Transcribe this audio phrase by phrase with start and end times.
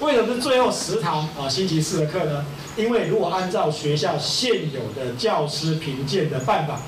[0.00, 2.44] 为什么是最后十堂啊星期四的课呢？
[2.74, 6.80] 因为如果按照学校现有的教师评鉴的办法，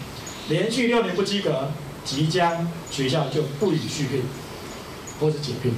[0.49, 1.70] 连续六年不及格，
[2.06, 4.22] 即将学校就不予续聘
[5.20, 5.75] 或是解聘。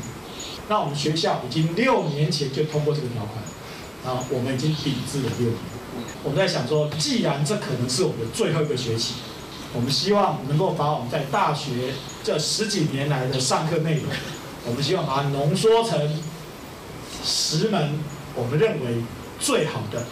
[0.69, 5.59] 那我们学校已经六年前就通过这个条款，啊，我们已经抵制了六年。
[6.23, 9.15] 我们在想说，既然这可能是我们的最后一个学期，
[9.75, 14.05] 我们希望能够把我们在大学这十几年来的上课内容，
[14.67, 15.99] 我们希望把它浓缩成
[17.25, 17.99] 十门
[18.35, 19.03] 我们认为
[19.41, 20.05] 最好的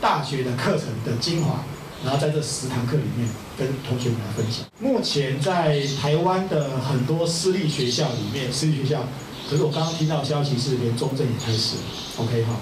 [0.00, 1.64] 大学的课程的精华，
[2.04, 4.64] 然后在这十堂课里面跟同学们来分享。
[4.78, 9.04] 目前在台湾的很多私立学校里面，私立学校。
[9.50, 11.82] 可是我刚刚听到消息是，连中正也开始了。
[12.18, 12.56] OK 哈，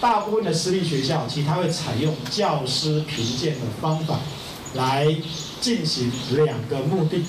[0.00, 4.18] 大部分的私立学校其实它会采用教师评鉴的方法
[4.74, 5.14] 来
[5.60, 7.22] 进行两个目的。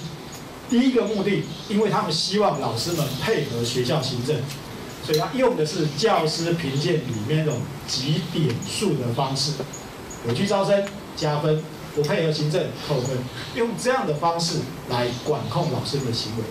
[0.69, 4.37] 第一个目的，因为他们希望老师们配合学校行政，
[5.09, 9.53] 所以他用的是教师评鉴里面那种几点数的方式，
[10.27, 11.63] 有去招生加分，
[11.95, 13.17] 不配合行政扣分，
[13.55, 16.43] 用这样的方式来管控老师的行为。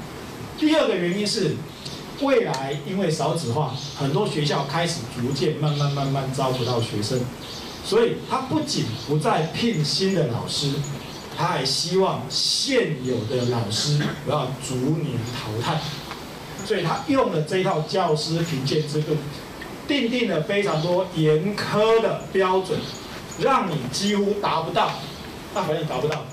[0.58, 1.54] 第二个原因是。
[2.20, 7.20] 未来因为少子化，很多学校开始逐渐慢慢慢慢招不到学生，
[7.84, 10.72] 所以他不仅不再聘新的老师，
[11.36, 15.80] 他还希望现有的老师不要逐年淘汰，
[16.68, 19.16] 所以他用了这套教师评鉴制度，
[19.88, 22.78] 订定了非常多严苛的标准，
[23.40, 24.90] 让你几乎达不到，
[25.54, 26.26] 大部分达不到。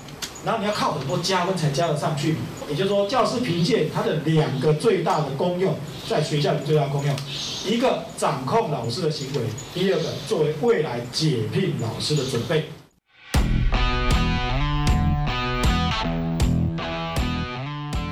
[0.44, 2.36] 然后你要靠很多加分才加得上去，
[2.68, 5.74] 也就是说，教师评鉴它的两个最大的功用，
[6.06, 7.16] 在学校里最大功用，
[7.64, 9.40] 一个掌控老师的行为，
[9.72, 12.68] 第二个作为未来解聘老师的准备。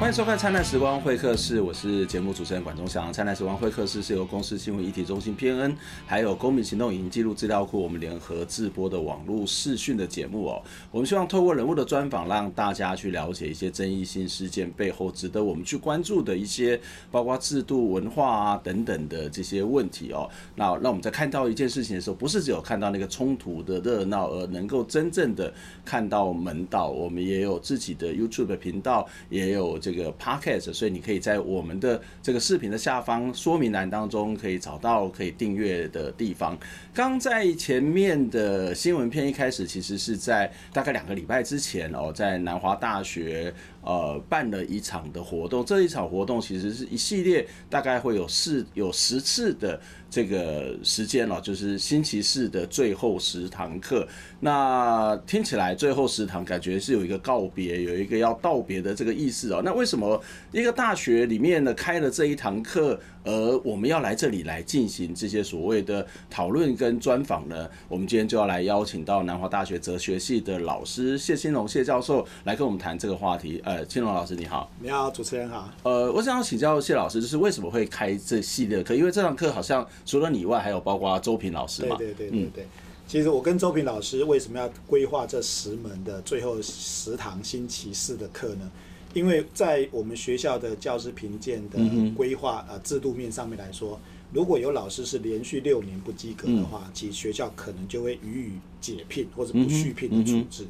[0.05, 3.09] 欢迎收看《灿烂时光会客室》，我是节目主持人管中祥。
[3.13, 5.75] 《灿烂时光会客室》是由公司新闻议题中心偏恩，
[6.05, 10.63] 还有公民行动影音记录资料库我们联合制播的网络视讯的节目哦。
[10.91, 16.79] 我们希望透过人物的专访，让大家去了解一些争议性事件背后值得我们去关注的一些，
[17.11, 20.29] 包括制度、文化啊等等的这些问题哦。
[20.55, 25.51] 那让我们在看到一件事情的时候，不是只有看到那个冲突的热闹，而能够真正的
[25.83, 26.91] 看到门道。
[26.91, 29.94] 我们也有自己的 YouTube 频道，也有这。
[29.95, 36.59] 这个 podcast，所以你可以在我们的这个视频的下方说明栏当中可以找到可以订阅的地方。
[36.93, 45.65] 刚在前面的新闻片一开始，其实是在大概两个礼拜之前哦，在南华大学呃办了一场的活动。
[45.65, 49.81] 这一场活动其实是一系列，大概会有四有十次的
[50.11, 54.07] 这个时间了，就是星期四的最后十堂课。
[54.45, 59.63] 那听起来最后十堂感觉是有一个告别，有一个要道别的这个意思哦。
[59.65, 60.19] 那为为什么
[60.51, 67.69] 一个大学里面呢开了这一堂课，而我们要来这里来进行这些所谓的讨论跟专访呢？
[67.87, 73.61] 我们今天就要来邀请到南华大学哲学系的老师谢青龙谢教授来跟我们谈这个话题。
[73.63, 75.71] 呃，青龙老师你好，你好，主持人好。
[75.83, 78.95] 呃，我想要请教谢老师，就是为什么会开这系列课？
[78.95, 81.97] 因为这堂课好像除了你以外，还有包括周平老师嘛？
[81.99, 82.65] 对对对对对。
[82.65, 82.69] 嗯、
[83.07, 88.71] 其实我跟周平老师为什么要规划这十门的最后十堂星期四的课呢？
[89.13, 91.79] 因为在我们学校的教师评鉴的
[92.17, 94.01] 规划呃制度面上面来说，
[94.33, 100.67] 如果有老师是连续六年不及格的话，其实学校可能就会予以解聘或者不续聘的处置。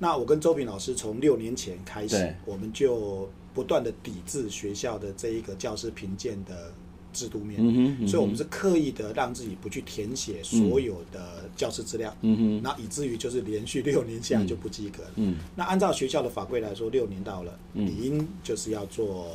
[0.00, 6.72] 那我跟周平老师从六年前开始，我们就不断的抵制学校的这一个教师评鉴的。
[7.14, 7.58] 制度面，
[8.06, 12.14] 所以我们是刻意的让自己不去填写所有的教师资料，
[12.60, 15.34] 那以至于就是连续六年下来就不及格了。
[15.54, 19.26] 那按照学校的法规来说，六年到了，理应就是要做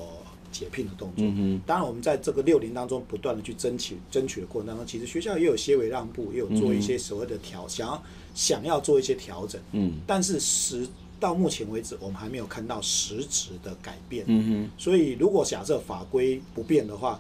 [0.52, 1.26] 解聘的动作。
[1.66, 8.04] 当然，我们在这个六年当中不断的去争取，争取的过程当中，其实学校也有些微让步，也有做一些所谓的调，想要
[8.34, 9.62] 想要做一些调整。
[9.72, 10.88] 嗯但是实
[11.20, 14.26] 到目前为止，我们还没有看到实质的改变。
[14.28, 17.20] 嗯所以如果假设法规不变的话，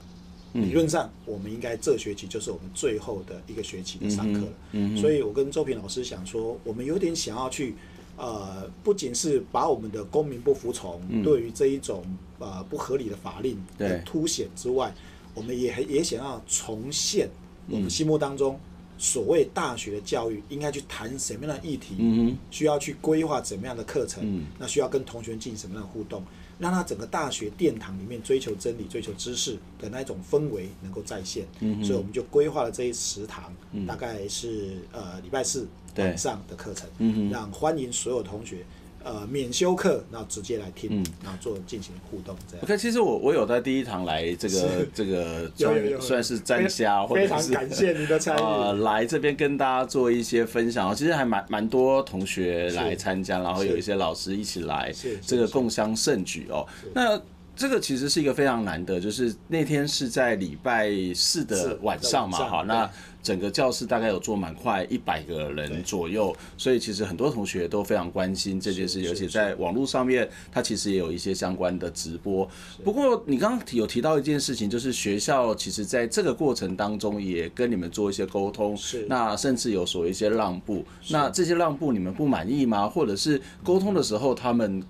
[0.53, 4.53] 理论上，我们应该这学期就是我们最后的一个学期的上课了。
[4.71, 7.75] 嗯嗯、所以我跟周平老师想说，我们有点想要去，
[8.17, 12.03] 呃，不仅是把我们的公民不服从对于这一种
[12.39, 14.93] 呃不合理的法令的凸显之外，
[15.35, 17.29] 我们也也想要重现
[17.69, 18.59] 我们心目当中
[18.97, 26.23] 所谓大学的教育应该去谈什么样的议题，需要去规划怎么样的课程，那需要跟同学进行什么样的互动。
[26.59, 33.51] 让他整个大学殿堂里面追求真理、追求知识的那种氛围能够再现，嗯、所以我们就规划了这一食堂，
[33.87, 35.65] 大概是呃礼拜四
[35.95, 38.65] 晚上的课程，嗯、让欢迎所有同学
[39.03, 42.65] 呃免修课，然后直接来听，嗯、然后做进行互动这样。
[42.65, 50.93] OK，其实我我有在第一堂来这个 这个算算是站虾，或者是非常感谢你的参与， 呃，来这边跟大家做一些分享。
[50.95, 54.93] 其实还蛮蛮多同学来参加，然后有一些老师一起来，
[55.25, 56.65] 这个共襄盛举哦。
[56.93, 57.19] 那
[57.59, 62.89] 这个其实是一个非常难得，就是那天是在礼拜四的晚上嘛，哈，那
[63.21, 72.49] 整个教室大概有坐满快一百个人左右，所以其实很多同学都非常关心这件事，而且在网络上面，它其实也有一些相关的直播。
[72.81, 82.87] 不过你刚刚有提到一件事情，就是学校其实在这个过程当中也跟你们做一些沟通，是那甚至有所一些让步，那这些让步你们不满意吗？
[82.87, 84.81] 或者是沟通的时候他们？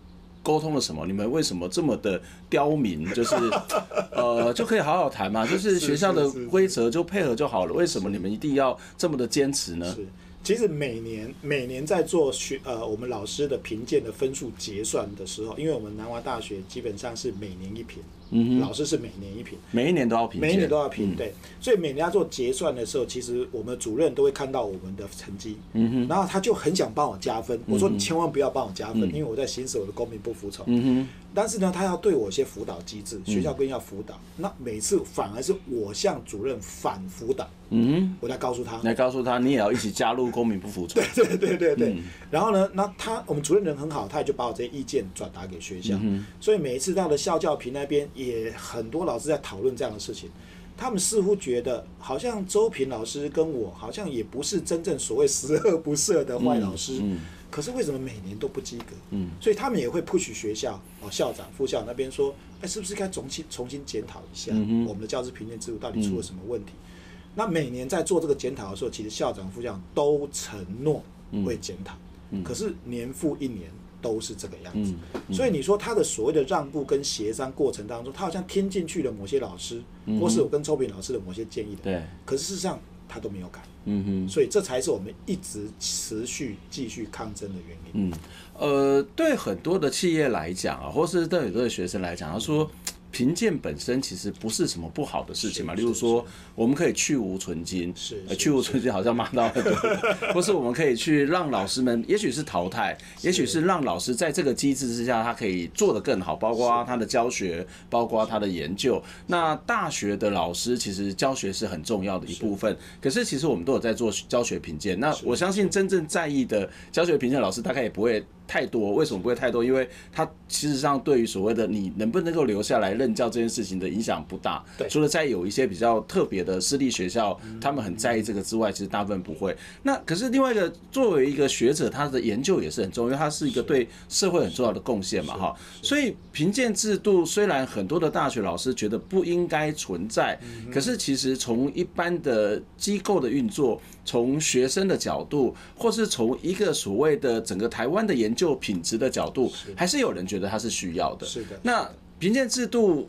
[0.50, 1.06] 沟通了什么？
[1.06, 2.20] 你们为什么这么的
[2.50, 3.06] 刁民？
[3.14, 3.36] 就是，
[4.12, 5.46] 呃，就可以好好谈嘛。
[5.46, 7.74] 就是学校的规则就配合就好了。
[7.74, 9.86] 为什么你们一定要这么的坚持呢？
[9.94, 10.08] 是，
[10.44, 18.02] 其实每年每年在做学呃我们老师的评鉴的分数结算的时候，因为我们南华大学基本上是每年一评。
[18.32, 41.98] 嗯，老师是每年一评，每一年都要评，每一年都要评，对，所以每年要做结算的时候，其实我们主任都会看到我们的成绩，嗯哼，然后他就很想帮我加分，我说你千万不要帮我加分，因为我在行使我的公民不服从，嗯哼，但是呢，他要对我一些辅导机制，学校规定要辅导，那每次反而是我向主任反辅导，嗯，我来告诉他，来告诉他你也要一起加入公民不服从， 对对对对对，
[42.32, 46.00] 然后呢，那他我们主任人很好，他也就把我这些意见转达给学校，
[46.40, 48.00] 所以每一次到了校教评那边。
[48.16, 50.30] 也很多老师在讨论这样的事情，
[50.76, 58.96] 他们似乎觉得好像周平老师跟我好像也不是真正所谓十恶不赦的坏老师，嗯嗯、可是为什么每年都不及格？
[59.12, 64.54] 嗯，所以他们也会 push 学校哦，校长、副校那边说，哎，是不是该重新重新检讨一下
[64.88, 66.72] 我们的教师评鉴制度到底出了什么问题？
[66.74, 71.04] 嗯、那每年在做这个检讨的时候，其实校长、副校长都承诺
[71.46, 71.96] 会检讨，
[72.44, 73.70] 可是年复一年。
[74.02, 74.94] 都是这个样子，
[75.30, 79.82] 所以你说他的所谓的让步跟协商过程当中，他好像听进去了某些老师，
[80.18, 82.80] 或是我跟周平老师的某些建议的，对，可是事实上
[83.10, 88.10] 他都没有改，嗯哼，所以这才是我们一直持续继续抗争的原因。
[88.10, 88.14] 嗯，
[88.58, 92.70] 呃，对很多的企业来讲啊，或是对很多的学生来讲，他说。
[93.20, 96.26] 评鉴本身其实不是什么不好的事情嘛，例如说
[96.56, 99.74] 我们可以去无存菁，是去无存菁好像骂到很多，
[100.34, 109.04] 或是我们可以去让老师们，也许是淘汰，也许是让老师在这个机制之下，他可以做得更好，包括他的教学，包括他的研究。
[109.28, 114.98] 那大学的老师其实教学是很重要的一部分，可是其实我们都有在做教学评鉴。
[114.98, 118.26] 那我相信真正在意的教学评鉴老师，大概也不会。
[118.50, 119.64] 太多，为什么不会太多？
[119.64, 124.66] 因为它其实上对于所谓的你能不能够留下来任教这件事情的影响不大。
[124.76, 129.56] 对，除了在有一些比较特别的私立学校，他们很在意这个之外，其实大部分不会。
[129.84, 135.56] 那可是另外一个，作为一个学者，他的研究也是很重要，因为他是一个对社会很重要的贡献嘛，哈。
[135.84, 140.40] 所以评鉴制度虽然很多的大学老师觉得不应该存在，
[140.74, 143.80] 可是其实从一般的机构的运作，
[144.10, 151.28] 从学生的角度，或是从一个所谓的整个台湾的研究品质的角度，还是有人觉得它是需要的。
[151.28, 151.60] 是的。
[151.62, 153.08] 那评鉴制度，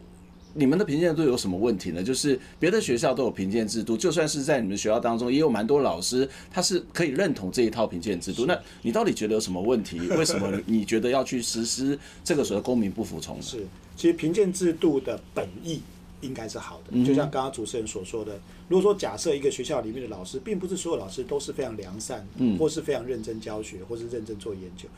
[0.52, 2.02] 你们的评鉴制度有什么问题呢？
[2.02, 8.44] 就是别的学校都有评鉴制度，就算是在你们学校当中，也有蛮多老师他是可以认同这一套评鉴制度。
[8.44, 9.98] 那你到底觉得有什么问题？
[10.18, 13.42] 为什么你觉得要去实施这个所谓公民不服从呢？
[13.42, 13.66] 是，
[13.96, 15.80] 其实评鉴制度的本意。
[16.20, 18.38] 应该是好的，就像刚刚主持人所说的，
[18.68, 22.26] 如果说假设一个学校里面的老师，并不是所有老师都是非常良善，
[22.58, 24.88] 或是非常认真教学，或是认真做研究，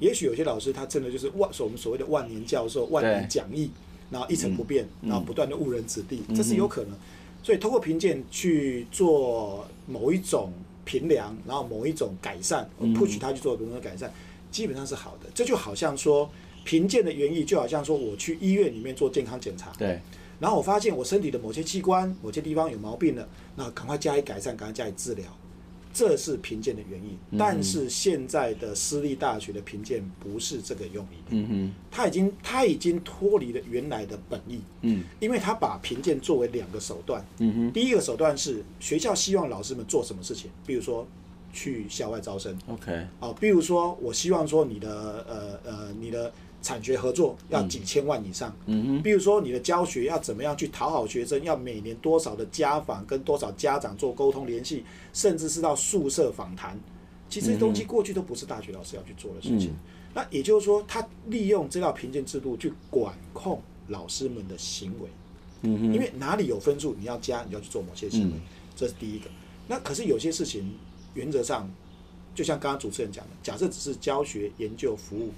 [0.00, 3.70] 也许有些老师他真的就是万，我们所谓的万年教授、万年讲义，
[4.10, 6.92] 然后一成不变，然后不断的误人子弟，这是有可能。
[7.42, 10.52] 所以通过评鉴去做某一种
[10.84, 14.12] 评量，然后某一种改善，push 他去做某种改善，
[14.50, 15.30] 基本上是好的。
[15.34, 16.28] 这就好像说
[16.64, 19.98] 评鉴的原意，就好像说我去医院里面做健康检查，对。
[20.40, 25.26] 然后我发现我身体的某些器官、某些地方有毛病了，那赶快加以改善，赶快加以治疗，
[25.92, 27.18] 这是评鉴的原因。
[27.36, 41.04] 但是现在的私立大学的评鉴不是这个用意，嗯哼，他已经他已经脱离了原来的本意，嗯，因为他把评鉴作为两个手段，嗯哼，第一个手段是学校希望老师们做什么事情，比如说
[41.52, 46.32] 去校外招生，OK，哦，比如说我希望说你的呃呃你的。
[46.60, 56.78] 产学合作要几千万以上，嗯哼，比如说你的教学要怎么样去讨好学生，要每年多少的家访，跟多少家长做沟通联系，甚至是到宿舍访谈，
[57.30, 59.72] 其实东西过去都不是大学老师要去做的事情。
[60.12, 65.08] 那也就是说，他利用这套评鉴制度去管控老师们的行为，
[65.62, 68.34] 嗯哼，因为哪里有分数你要加，你要去做某些行为，
[68.74, 69.30] 这是第一个。
[69.68, 70.74] 那可是有些事情
[71.14, 71.70] 原则上，
[72.34, 75.30] 就像刚刚主持人讲的，假设只是教学、研究、服务。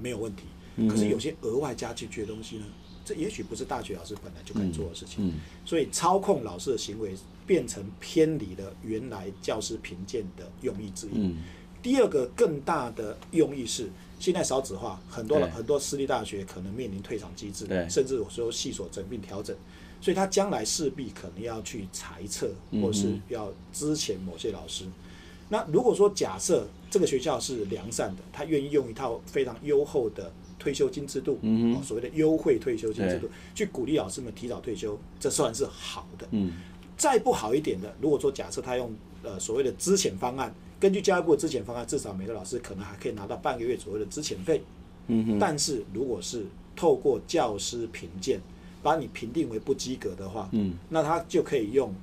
[0.00, 0.44] 没有问题。
[0.88, 2.64] 可是有些额外加进去的东西呢，
[3.04, 5.32] 这也许不是大学老师本来就该做的事情。
[5.64, 7.14] 所以操控老师的行为
[7.46, 11.34] 变成偏离了原来教师评鉴的用意之一。
[11.82, 13.88] 第二个更大的用意是，
[14.18, 19.56] 现在少子化，很多很多私立大学可能面临退场机制，甚至有时候系所整并调整。
[19.98, 22.50] 所以他将来势必可能要去裁撤，
[22.82, 24.84] 或是要资遣某些老师。
[25.48, 31.38] 那如果说假设这个学校是良善的，他愿意用一套非常优厚的退休金制度，
[31.82, 36.26] 所谓的优惠退休金制度，去鼓励老师们提早退休，这算是好的。
[36.30, 36.52] 嗯。
[36.96, 38.90] 再不好一点的，如果说假设他用
[39.22, 44.62] 呃所谓的资遣方案，根据教育部的资遣方案，至少每个老师可能还可以拿到半个月左右的资遣费。
[45.08, 48.40] 嗯但是如果是透过教师评鉴，
[48.82, 51.94] 把你评定为不及格的话，嗯，那他就可以用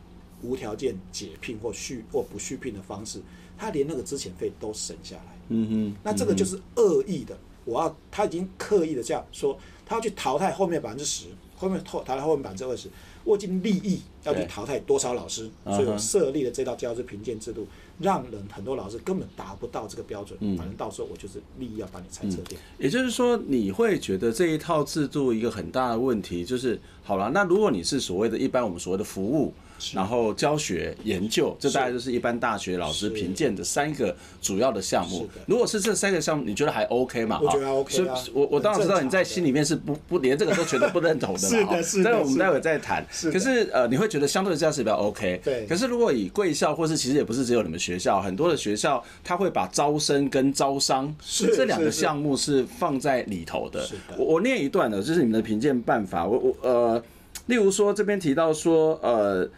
[0.43, 3.19] 无条件解聘或续或不续聘的方式，
[3.63, 12.89] 他连那个之前费都省下来，嗯哼，那这个就是恶意的，我要他已经刻意的这样说，他要去淘汰后面百分之十，后面淘汰后面百分之二十。
[13.23, 17.65] 我已经利益要去淘汰多少老师，所以我设立了这套教师评鉴制度，
[17.99, 20.37] 让人很多老师根本达不到这个标准。
[20.57, 22.59] 反正到时候我就是利益要把你裁撤掉。
[22.77, 29.53] 也就是说，你会觉得这一套制度一个很大的问题就是，好了，那如果你是所谓的一般我们所谓的服务。
[29.93, 35.27] 然后教学研究，这大概就是一般大学老师评鉴的三个主要的项目。
[35.45, 37.39] 如果是这三个项目，你觉得还 OK 吗？
[37.41, 38.15] 我觉得 OK 啊。
[38.33, 41.47] 我我当然知道你在心里面是不不连这个都觉得不认同的嘛。
[41.49, 42.03] 是的，是的。
[42.03, 43.05] 但是我们待会再谈。
[43.31, 45.41] 可是呃，你会觉得相对这样是比较 OK。
[45.43, 45.65] 对。
[45.65, 53.85] 可是如果以贵校，或是其实也不是只有你们学校，很多的学校，他会把招生跟招商这两个项目是放在里头的。
[53.85, 54.15] 是的。
[54.17, 56.25] 我我念一段的，这是你们的评鉴办法。
[56.25, 57.03] 我我呃，
[57.47, 59.49] 例如说这边提到说呃。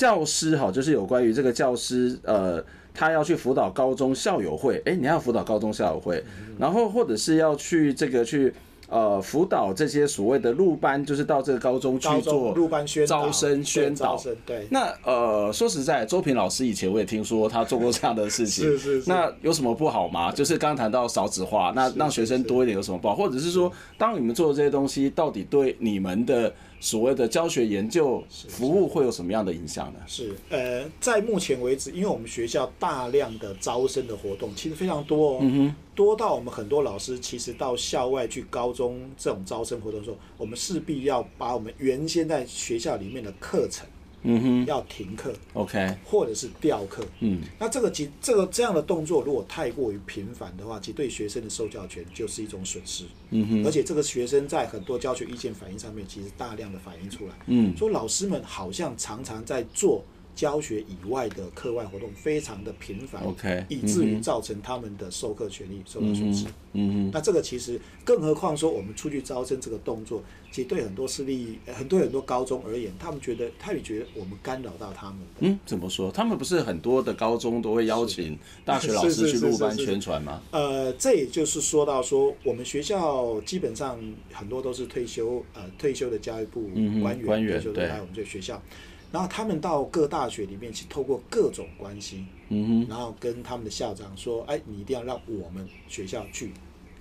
[0.00, 2.64] 教师哈，就是有关于这个教师，呃，
[2.94, 6.24] 他要去辅导高中校友会，哎，你要辅导高中校友会，
[6.58, 8.50] 然后或者是要去这个去
[8.88, 14.18] 呃辅导这些所谓的入班，就是到这个高中去做入班宣招生宣导。
[14.46, 19.10] 对，那呃，说实在，周平老师以前我也听说他做过这样的事情， 是是是。
[19.10, 20.32] 那有什么不好吗？
[20.32, 23.14] 就是刚谈到少子化，那让学生多一点有什么不好？
[23.14, 26.50] 或者是说，当你们做的这些东西，到底对你们的？
[26.80, 30.00] 所谓的教学研究服务会有什么样的影响呢？
[30.06, 43.86] 是呃，在目前为止，因为我们学校大量的招生的活动其实非常多哦，嗯哼，多到我们很多老师其实到校外去高中这种招生活动的时候，我们势必要把我们原先在学校里面的课程。
[44.22, 60.04] 嗯哼，要停课，OK，或者是调课，嗯，那这个其这个这样的动作如果太过于频繁的话，其实对学生的受教权就是一种损失，嗯哼，而且这个学生在很多教学意见反映上面，其实大量的反映出来，嗯，说老师们好像常常在做。
[60.40, 66.46] 教学以外的课外活动非常的频繁，OK，以至于造成他们的授课权利受到损失。
[66.46, 75.18] 嗯嗯，那这个其实，更何况说我们出去招生这个动作，其实对很多私立、很多很多高中而言，他们觉得他也觉得我们干扰到他们。
[75.40, 76.10] 嗯，怎么说？
[76.10, 80.40] 他们不是很多的高中都会邀请 大学老师去入班宣传吗？
[80.52, 84.00] 呃，这也就是说到说，我们学校基本上
[84.32, 86.70] 很多都是退休呃退休的教育部
[87.02, 88.62] 官员，官员对，来我们这个学校。
[89.12, 96.52] 然后他们到各大学里面去，透过各种关系，嗯哼，然后跟他们的校长说：“哎，你一定要让我们学校去，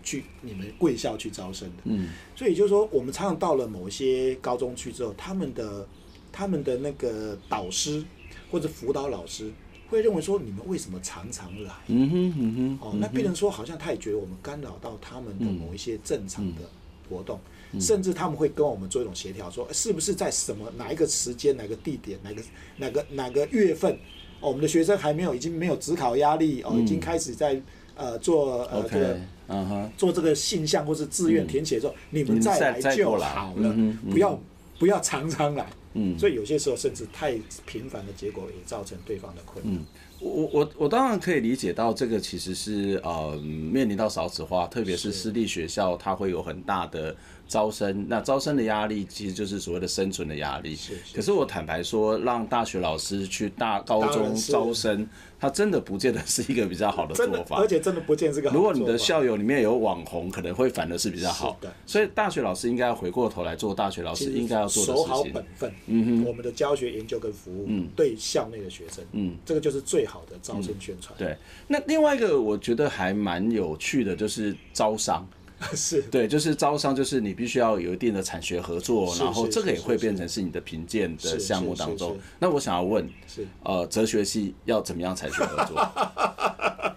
[0.04, 5.88] 去你们贵校去招生的。”嗯，所以就是说，我们常常到了某一些高中去之后，他们的
[6.32, 8.04] 他们的那个导师
[8.50, 9.52] 或者辅导老师
[9.88, 16.62] 会认为说：“你们为什么常常来？”嗯哼，嗯哼，哦，那变成说好像他也觉得我们干扰到他们的某一些正常的
[17.08, 17.40] 活动。
[17.78, 22.42] 甚至他们会跟我们做一种协调，说是不是在什么哪一个时间、哪个地点、哪个
[22.78, 24.00] 哪个哪个月份，
[24.40, 27.62] 我们的学生还没有已经没有职考压力哦，已经开始在
[27.96, 29.92] 呃做呃这个嗯哼。
[29.98, 33.76] 做这个信向或是志愿填写的时候，你们再来就好了，
[34.10, 34.42] 不要
[34.80, 35.68] 不要常常来。
[35.94, 37.36] 嗯，所以有些时候甚至太
[37.66, 39.82] 频繁的结果也造成对方的困扰。
[40.20, 45.12] 我我我当然可以理解到这个其实是呃面临到少子化，特别是。
[45.12, 47.16] 私立学校，它会有很大的。
[47.50, 50.76] 招生，那招生的压力其实就是所谓的生存的压力。
[50.76, 51.16] 是，是。
[51.16, 55.06] 可是我坦白说，让大学老师去大高中招生，
[55.40, 57.58] 他真的不见得是一个比较好的做法。
[57.58, 58.56] 而且真的不见得是个好。
[58.56, 61.58] 如果你的校友里面有网红，可能会反而是比较好。
[61.60, 61.74] 的。
[61.88, 65.04] 所以大学老师应该要回过头来做大学老师应该要做的事情。
[65.04, 65.74] 守好本分。
[65.88, 66.26] 嗯哼。
[66.26, 71.18] 我们的教学研究跟服务，嗯，对校内的学生，嗯，这个就是最好的招生宣传。
[71.18, 71.36] 对。
[71.68, 75.28] 那另外一个我觉得还蛮有趣的，就是招商。
[75.76, 82.18] 是对，就是招商，就是你必须要有一定的产学合作，然后这个也会变成是你的评鉴的项目当中。
[82.40, 85.88] 那我想要问，是呃，哲学系要怎么样产学合作？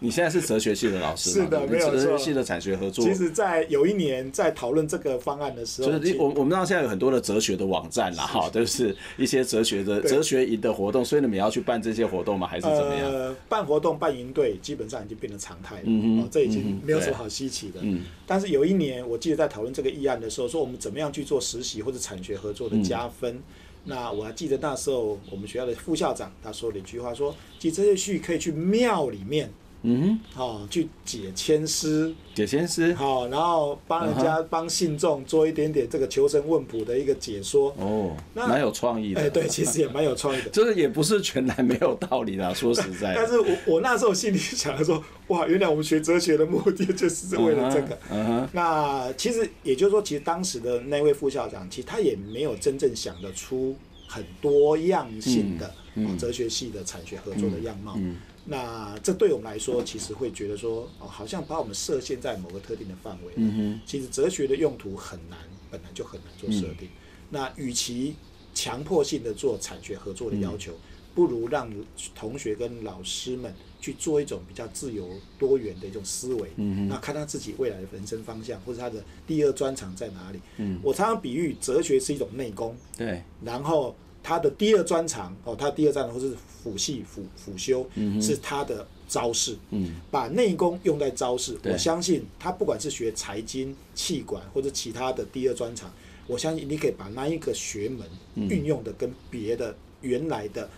[0.00, 1.44] 你现在是哲学系的老师吗？
[1.44, 1.92] 是的，没有错。
[1.92, 3.04] 哲学系的产学合作。
[3.04, 12.48] 其实，在有一年在讨论这个方案的时候，就是我我们知道现在有很多的哲学的网站啦，哈， 都是一些哲学的哲学营的活动，所以你们也要去办这些活动吗？
[12.48, 13.08] 还是怎么样？
[13.12, 17.78] 呃，办活动办营队基本上已经变成常态了，嗯哦，这已经没有什么好稀奇的。
[17.82, 18.02] 嗯。
[18.32, 23.38] 但是有一年，我记得在讨论这个议案的时候，说我们怎么样去做实习或者产学合作的加分。
[23.84, 29.50] 那我还记得那时候我们学校的副校长他说了一句话，说，其实这些序可以去庙里面。
[29.84, 37.74] 嗯，好，去解签师，解签师，好，然后帮人家帮信众做一点点这个求神问卜的一个解说。
[37.78, 39.20] 哦，那蛮有创意的。
[39.20, 40.50] 哎，对，其实也蛮有创意的。
[40.54, 43.12] 就是也不是全然没有道理的， 说实在。
[43.16, 47.98] 但是我我那时候心里想的说，哇，原来我们学哲学的目的就是为了这个。
[48.10, 48.48] 嗯哼。
[48.52, 53.74] 那其实也就是说，其实当时的那位副校长，其实他也没有真正想得出
[54.06, 55.74] 很多样性的
[56.16, 57.94] 哲学系的产学合作的样貌。
[57.96, 58.14] 嗯。
[58.44, 63.32] 那这对我们来说，其实会觉得说，哦，好像把我们设限在某个特定的范围。
[63.36, 63.80] 嗯哼。
[63.86, 65.38] 其实哲学的用途很难，
[65.70, 66.88] 本来就很难做设定。
[67.30, 68.16] 那与其
[68.52, 70.72] 强迫性的做产学合作的要求，
[71.14, 71.72] 不如让
[72.16, 75.08] 同学跟老师们去做一种比较自由
[75.38, 76.50] 多元的一种思维。
[76.56, 76.88] 嗯哼。
[76.88, 80.40] 那看他自己未来的人生方向，或者他的第二专长在哪里。
[80.56, 80.80] 嗯。
[80.82, 82.76] 我常常比喻，哲学是一种内功。
[82.98, 83.22] 对。
[83.44, 83.94] 然后。
[84.22, 87.86] 他的第二专长哦，他第二专长或是辅系辅辅修，
[88.20, 89.56] 是他的招式。
[89.70, 95.92] 嗯，把内功用在招式，我相信他不管是学财经、气管或者其他的第二专长，
[96.26, 98.06] 我相信你可以把那一个学门
[98.48, 100.70] 运用的跟别的原来的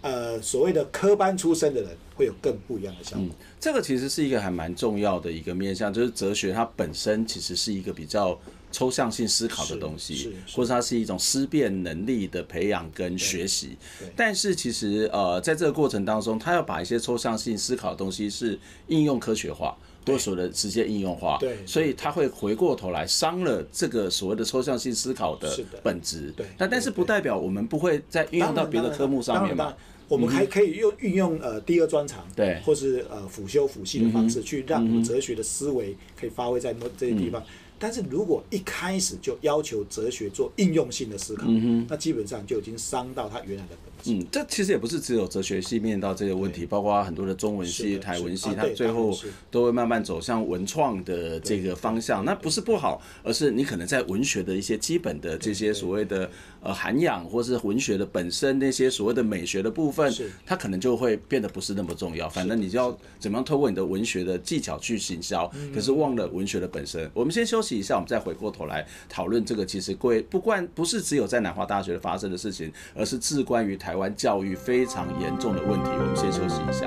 [0.00, 1.90] 呃所谓的科班出身的人
[2.20, 3.24] 会有更不一样的效果。
[3.26, 8.38] 嗯，这个其实是一个还蛮重要的一个面向，就是哲学它本身其实是一个比较。
[8.72, 13.76] 抽象性思考的东西，或者它是一种思辨能力的培养跟学习。
[14.14, 21.36] 但是其实呃，在这个过程当中，他要把一些抽象性思考的东西是应用科学化，多所谓的直接应用化。
[21.40, 26.32] 对，所以他会回过头来伤了这个所谓的抽象性思考的本质。
[26.36, 29.74] 对，但但是不代表我们不会再运用到别的科目上面嘛？
[30.10, 37.40] 我们还可以用运用呃第二专长，对，或是呃辅修辅系的方式，去让我们哲学的思维可以发挥在这些地方。
[37.78, 43.76] 但是如果一开始就要求哲学做应用性的思考，嗯、那基本上就已经伤到他原来的。
[44.06, 49.16] 嗯，这其实也不是只有哲学系面临到这个问题，包括很多的中文系、台文系，它最后
[49.50, 52.24] 都会慢慢走向文创的这个方向。
[52.24, 56.30] 那不是不好，而是你可能在文学的一些基本的这些所谓的
[56.62, 60.12] 呃涵养，或是文学的本身那些所谓的美学的部分，
[60.46, 62.28] 它可能就会变得不是那么重要。
[62.28, 67.10] 反正你就要怎么样透过你的文学的技巧去行销，可是忘了文学的本身。
[67.12, 75.90] 我们先休息一下，我们再回过头来讨论这个，其实贵不关不是只有在南华大学发生的事情，而是至关于台台湾教育非常严重的问题。
[75.90, 76.86] 我们先休息一下。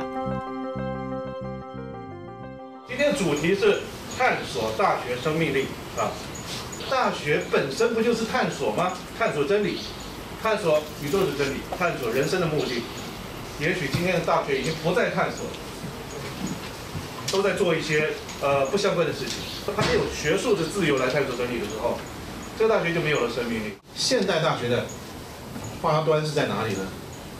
[2.87, 3.81] 今天主题是
[4.17, 5.65] 探索大学生命力
[5.97, 6.07] 啊，
[6.89, 8.93] 大学本身不就是探索吗？
[9.19, 9.79] 探索真理，
[10.41, 12.81] 探索宇宙的真理，探索人生的目的。
[13.59, 15.45] 也许今天的大学已经不再探索。
[17.33, 18.11] 都在做一些
[18.41, 19.39] 呃不相关的事情，
[19.75, 21.97] 他没有学术的自由来探索真理的时候，
[22.57, 23.73] 这个大学就没有了生命力。
[23.93, 24.85] 现代大学的
[25.83, 26.87] 发端是在哪里呢？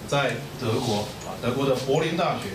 [0.06, 2.50] 在德国啊，德国的柏林大学，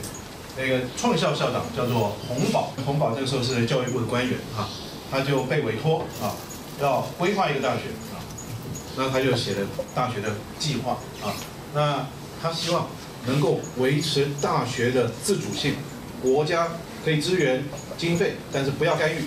[0.59, 4.68] 那个创校校长叫做洪堡，洪堡这个时候是教育部的官员啊，
[5.11, 6.37] 他就被委托啊，
[6.79, 8.20] 要规划一个大学啊，
[8.98, 10.92] 那他就写了大学的计划
[11.24, 11.33] 啊，
[11.72, 12.07] 那
[12.42, 12.87] 他希望
[13.27, 15.74] 能够维持大学的自主性，
[16.22, 16.68] 国家。
[17.05, 17.62] 可以支援
[17.96, 19.22] 经费，但是不要干预。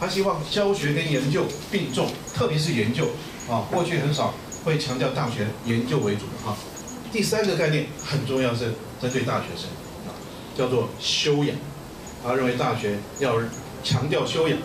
[0.00, 3.10] 他希望教学跟研究并重，特别是研究
[3.48, 4.34] 啊，过去很少
[4.66, 6.56] 会强调大学研究为主的啊。
[7.12, 9.70] 第三个概念很重要，是针对大学生
[10.08, 10.10] 啊，
[10.56, 11.56] 叫做修养。
[12.24, 13.40] 他认为大学要
[13.84, 14.58] 强调修养。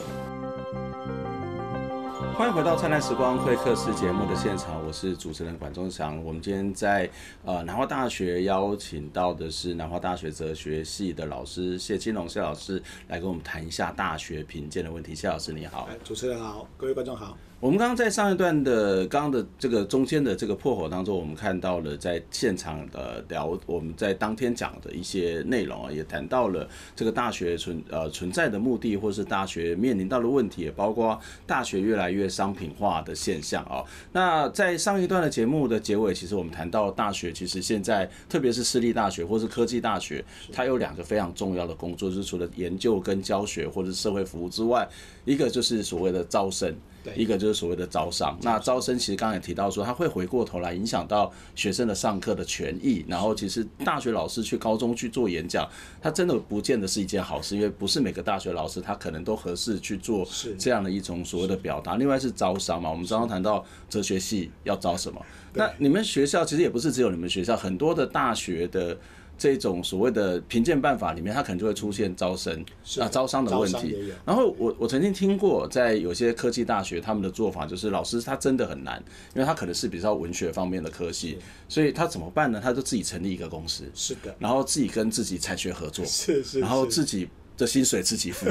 [2.34, 6.18] 欢迎回到灿烂时光会客室节目的现场，我是主持人管中祥。
[6.26, 7.08] 我们今天在
[7.46, 15.14] 呃南华大学邀请到的是南华大学哲学系的老师谢金龙谢老师，来跟我们谈一下大学评鉴的问题。
[15.14, 17.38] 谢老师你好，主持人好，各位观众好。
[17.62, 33.84] 我们刚刚在上一段的刚刚的这个中间的这个破口当中，我们看到了在现场的聊，我们在当天讲的一些内容啊，也谈到了这个大学存呃存在的目的，或是大学面临到的问题，也包括大学越来越商品化的现象啊。
[34.12, 44.90] 那在上一段的节目的结尾，其实我们谈到大学，其实现在特别是私立大学或是科技大学，它有两个非常重要的工作，就是除了研究跟教学或者社会服务之外，
[45.26, 46.76] 一个就是所谓的招生，
[47.16, 47.52] 一个就是。
[47.52, 48.38] 就是所谓的招商。
[48.44, 53.04] 那招生其实刚才也提到说，他会回过头来影响到学生的上课的权益。
[53.10, 55.68] 然后其实大学老师去高中去做演讲，
[56.02, 60.26] 他真的不见得是一件好事，因为不是每个大学老师他可能都合适去做
[60.58, 61.98] 这样的一种所谓的表达。
[61.98, 65.20] 另外是招商嘛，我们刚刚谈到哲学系要招什么？
[65.54, 68.98] 那你们学校其实也不是只有你们学校，很多的大学的。
[69.42, 72.64] 这种所谓的评鉴办法里面，它可能就会出现招生
[73.00, 73.98] 啊、招商的问题。
[74.24, 82.62] 然后我我曾经听过，在有些科技大学，他们的做法就是老师他真的很难，因为他可能是比较文学方面的科系，所以他怎么办呢？
[82.64, 87.28] 他就自己成立一个公司，是的，然后自己跟自己产学合作， 是是，然后自己
[87.58, 88.46] 的薪水自己付。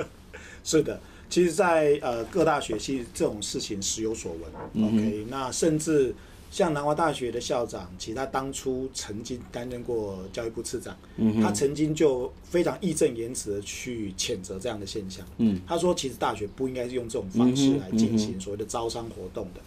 [0.64, 4.50] 是的，其实在，在呃各大学其实这种事情时有所闻。
[4.72, 6.14] 嗯、OK，那甚至。
[6.52, 10.94] 像南华大学的校长，其实他当初曾经担任过教育部次长，
[11.40, 15.26] 他曾经就非常义正言辞的去谴责这样的现象。
[15.66, 19.62] 他说，其实大学不应该是用这种方式来进行所谓的招商活动的。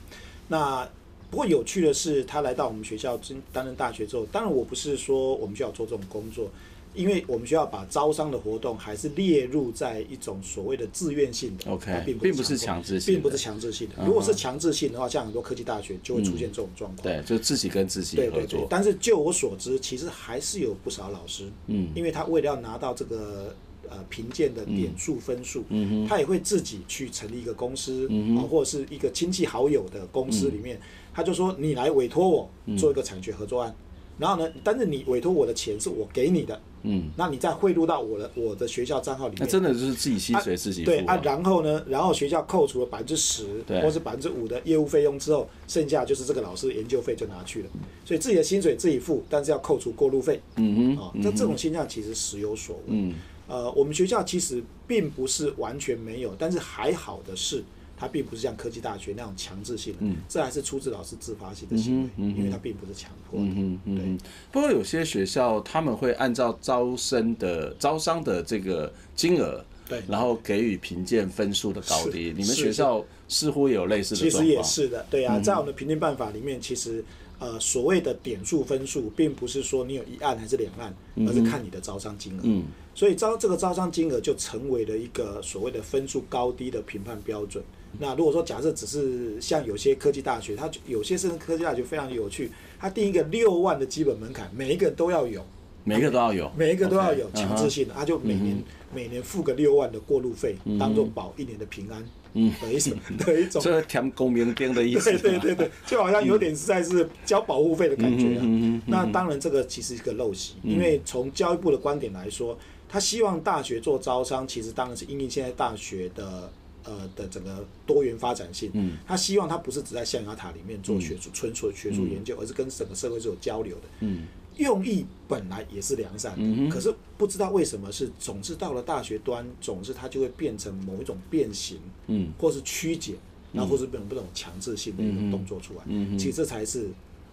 [0.48, 0.88] 那
[1.32, 3.20] 不过有趣的是，他来到我们学校
[3.52, 6.52] 担任大学之后，当然我不是说我们学校做这种工作。
[6.96, 14.06] 因为我们需要把招商的活动还是列入在一种所谓的自愿性的，OK，并不是强制性，并不是强制性的。
[14.06, 17.04] 如果是强制性的话，像很多科技大学就会出现这种状况。
[17.04, 18.32] 对，就自己跟自己合作。
[18.32, 18.68] 对对对。
[18.70, 23.54] 但是就我所知，其实还是有不少老师，嗯，因为他为了要拿到这个
[23.90, 30.80] 呃评鉴的点数分数，嗯，他也会自己去成立一个公司，嗯，或者是一个亲戚好友的公司里面，
[31.14, 33.76] 他就说你来委托我做一个产学合作案，
[34.18, 36.62] 然后呢，但是你委托我的钱是我给你的。
[36.86, 40.86] 嗯，那你再汇入到我的我的学校账号里面，那真的就是自己薪水自己付。
[40.86, 43.46] 对啊，然后呢，然后学校扣除了百分之十
[43.82, 47.70] 或是百分之五的业务费用之后，剩下就是这个老师的研究费就拿去了。
[48.06, 50.40] 所以自己的薪水自己付，但是要扣除过路费。
[50.58, 53.10] 嗯哼，啊，那这种现象其实时有所闻。
[53.10, 53.14] 嗯，
[53.48, 57.64] 呃，我们学校其实并不是完全没有，但是还好的是。
[57.98, 63.46] 它并不是像科技大学那种强制性的，嗯，这还是出自老师自发性的行为，因为它并不是强迫的。
[63.46, 64.28] 嗯嗯，对。
[64.52, 72.34] 不过有些学校他们会按照招生的招商的这个金额，对，然后给予评鉴分数的高低。
[72.36, 74.22] 你们学校似乎有类似的。
[74.22, 77.04] 其实也是的，对啊，在我们的评鉴办法里面，其实
[77.40, 80.94] 呃所谓的点数分数，并不是说你有一案还是两案，
[81.28, 82.42] 而是看你的招商金额。
[82.44, 82.64] 嗯。
[82.94, 87.64] 所以招这个招商金额就成为了一个所谓的分数高低的评判标准。
[88.00, 95.46] 那如果说假设只是像有些科技大学，它有些甚至科技大学非常有趣，它定一个六万的基本门槛，每一个都要有，
[95.84, 98.58] 每一个都要有，每一个都要有强制性的，它就每年
[98.94, 102.04] 每年付个六万的过路费，当做保一年的平安，
[102.34, 108.82] 嗯，的一种的一种，这填公民丁的意思， 对对对对，就好像有点实在是交保护费的感觉啊。
[108.86, 112.58] 那当然这个其实是一个陋习，因为从教育部的观点来说，
[112.90, 116.52] 他希望大学做招商，其实当然是因应现在大学的。
[116.86, 124.24] 呃的整个多元发展性，嗯，他希望他不是只在象牙塔里面做学术、纯粹学术研究，而是跟整个社会是有交流的，嗯，
[124.58, 133.16] 用意本来也是良善的，嗯，可是不知道为什么是总是到了大学端，总是它就会变成某一种变形，嗯，或是曲解，
[133.52, 136.90] 然后或是变成这种强制性的一种动作出来，嗯，其实这才是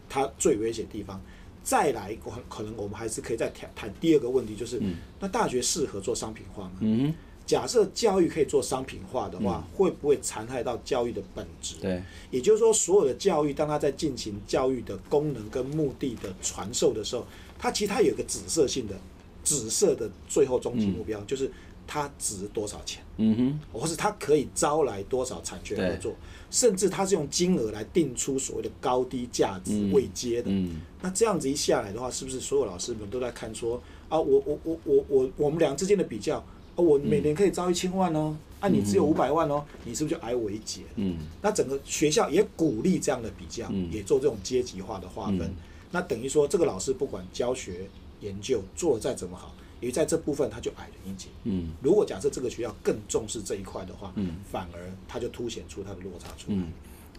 [0.09, 1.21] 它最危险的地方。
[1.65, 2.13] 再来，
[2.49, 4.83] 可能我们还是可以再谈谈第二个问题，就是
[5.21, 6.73] 那大学适合做商品化吗？
[6.81, 7.15] 嗯。
[7.45, 11.75] 假设教育可以做商品化的话，会不会残害到教育的本质？
[11.81, 17.27] 对，也就是说，所有的教育，当它在进行教育的功能跟目的的传授的时候，
[17.59, 18.95] 它其实它有一个紫色性的、
[19.43, 21.51] 紫色的最后终极目标，就是
[21.87, 23.03] 它值多少钱？
[23.19, 26.15] 嗯哼，或是它可以招来多少产权合作，
[26.51, 30.51] 甚至它是用金额来定出所谓的高低价值位阶的。
[30.51, 36.43] 嗯，那这样子一下来的话，是不是所有老师们都在看说啊，我我我我我我们俩之间的比较？
[36.77, 40.83] 哦，我每年可以招一千万哦，啊，你只有五百万哦，你是不是就矮我一截？
[40.97, 45.55] 嗯，那整个学校也鼓励这样的比较，也做这种阶级化的划分。
[45.91, 47.89] 那等于说，这个老师不管教学
[48.21, 51.29] 研究做得再怎么好，因为在这部分他就矮了一截。
[51.45, 56.59] 嗯，如果假设这个学校更重视这一块的话，嗯，反而他就凸显出他的落差出来。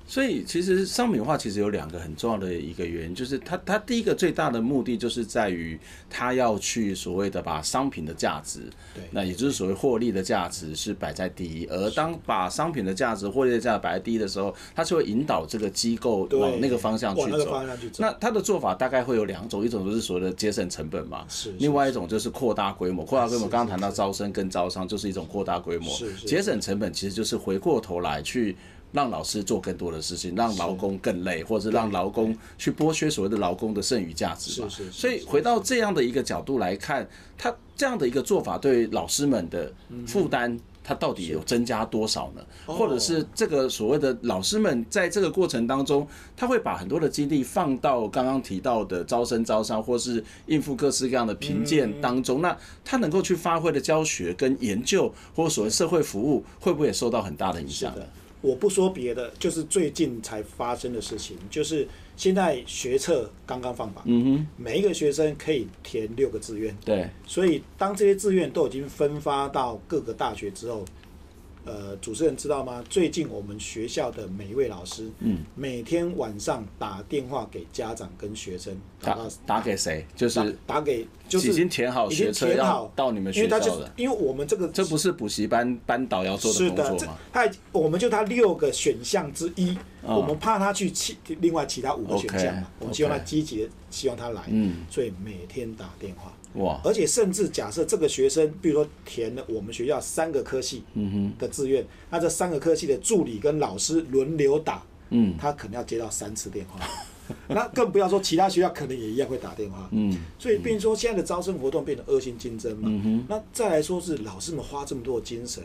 [0.06, 8.60] 所以其实商品化其实有两个很重要的一个原因，就是它它第一个最大的目的就是在于它要去所谓的把商品的价值，
[8.94, 11.66] 对，那也就是所谓获利的价值是摆在第一。
[11.68, 17.64] 而当把商品的价值、获利的价值摆在第一的时候，它就会引导这个机构往那个方向去走。
[17.98, 21.54] 那它的做法大概会有两种，一种就是所谓的节省成本嘛，是。
[21.60, 23.48] 另外一种就是扩大规模，扩大规模。
[23.48, 25.92] 刚刚谈到招生跟招商就是一种扩大规模。
[26.26, 28.56] 节省成本其实就是回过头来去。
[28.94, 34.70] 让老师做更多的事情，让劳工更累，或者是让劳工去剥削所谓的劳工的剩余价值嘛。
[34.70, 34.92] 是是是。
[34.92, 37.06] 所以回到这样的一个角度来看，
[37.38, 39.74] 他这样的一个做法对老师们的
[40.08, 42.42] 负担他到底有增加多少呢？
[42.66, 52.42] 或者是这个所谓的老师们在这个过程当中，他会把很多的精力放到刚刚提到的招生招商，或是应付各式各样的评鉴当中。
[52.42, 57.96] 那他能够去发挥的教学跟研究，或所谓社会服务，会不会也受到很大的影响？
[58.44, 64.04] 我不说别的，就是最近才发生的事情，就是现在学测刚刚放榜，
[64.58, 70.86] 每一个学生可以填六个志愿，对，所以当这些志愿都已经分发到各个大学之后。
[71.66, 72.84] 呃，主持人知道吗？
[72.90, 80.06] 最近我们学校的每一位老师，嗯，每天晚上打电话给家长跟学生，打打给谁？
[80.16, 87.00] 就是打，打给，就是已经填好学测要到你们学校的，因为他就是因为我们这个这不是补习班班导要做的工作吗？
[87.00, 96.34] 是的，他我们就他六个选项之一，哦、我们怕他去其另外其他五个选项嘛我们希望他积极的希望他来，嗯，所以每天打电话。
[96.56, 96.80] 哇！
[96.84, 100.84] 而且甚至假设这个学生，比如说填了我们学校三个科系
[101.40, 106.80] 的志愿，那这三个科系的助理跟老师轮流打，嗯，他可能要接到三次电话，
[107.50, 115.64] 那更不要说其他学校可能也一样会打电话，嗯，所以变成说现在的招生活动变得恶性竞争嘛，那再来说是老师们花这么多的精神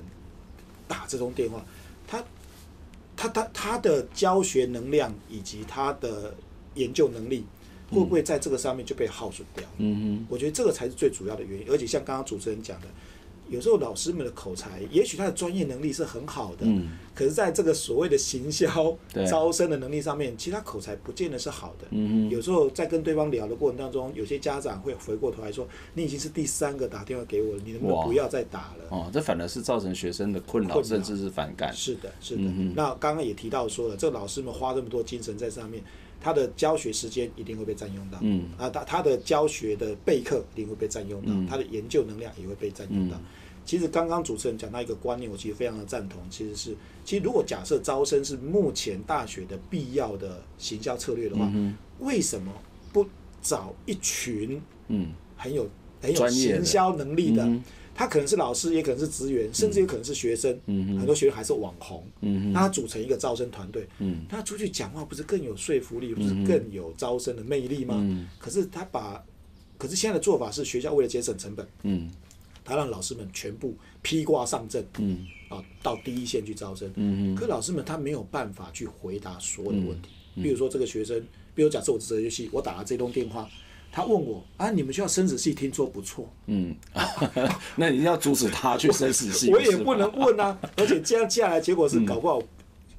[0.86, 1.62] 打这通电话，
[2.06, 2.24] 他
[3.14, 6.34] 他他他的教学能量以及他的
[6.76, 7.44] 研究能力。
[7.90, 9.64] 会不会在这个上面就被耗损掉？
[9.78, 11.66] 嗯哼，我觉得这个才是最主要的原因。
[11.70, 12.86] 而且像刚刚主持人讲的，
[13.48, 18.94] 有时候老师们的口才，也许他的专业能力是很好的，嗯，可是在这个所谓的行销、
[19.26, 21.86] 招生的能力上面，其实他口才不见得是好的。
[21.90, 31.72] 嗯哼，有时候在跟对方聊的过程当中，有些家长会回过头来说：“你已经是第三个打电话给我了，你能不能不要再打了？”哦，这反而是造成学生的困扰，甚至是反感。
[31.72, 32.42] 是的，是的。
[32.42, 35.82] 嗯、那刚刚也提到说了，这个老师们花这么多精神在上面。
[36.20, 43.16] 他的教学时间一定会被占用到，嗯，啊，他他的教学的备课一定会被占用到，嗯、他的研究能量也会被占用到。
[43.16, 43.24] 嗯、
[43.64, 52.52] 其实刚刚主持人讲到一个观念，我其实非常的赞同，其实是，其实如果假设招生是目前大学的必要的行销策略的话，嗯、为什么
[52.92, 53.06] 不
[53.40, 55.08] 找一群嗯。
[55.40, 55.70] 很有
[56.02, 57.48] 很有行销能力的？
[57.98, 60.56] 他可能是老师，也可能是职员，甚至有可能是学生。
[60.66, 62.06] 嗯、哼很多学生还是网红。
[62.20, 67.96] 嗯、哼那他组成一个招生团队，嗯、他出去讲话不是更有说服力，不是更有招生的魅力吗？
[67.98, 69.20] 嗯、哼可是他把，
[69.76, 72.08] 可是现在的做法是学校为了节省成本，嗯、
[72.64, 76.88] 他让老师们全部披挂上阵，嗯、啊，到第一线去招生。
[76.94, 80.10] 嗯、哼可老师们他没有办法去回答所有的问题。
[80.36, 81.20] 嗯、比如说这个学生，
[81.52, 83.50] 比如假设我哲学系，我打了这通电话。
[83.90, 86.74] 他问我啊，你们学校生殖系听说不错，嗯，
[87.76, 90.56] 那你要阻止他去生殖系， 我也不能问啊。
[90.76, 92.48] 而且这样接下来结果是搞不好，嗯、